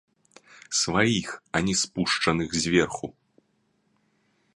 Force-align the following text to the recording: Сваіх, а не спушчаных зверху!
Сваіх, 0.81 1.27
а 1.59 1.61
не 1.67 1.75
спушчаных 1.81 2.57
зверху! 2.63 3.11